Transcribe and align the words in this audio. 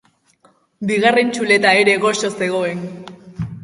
Bigarren 0.93 1.31
txuleta 1.37 1.77
ere 1.85 1.97
goxo 2.09 2.35
zegoen. 2.43 2.87